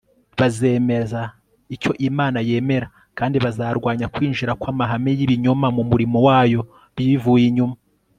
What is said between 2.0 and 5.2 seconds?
imana yemera, kandi bazarwanya kwinjira kw'amahame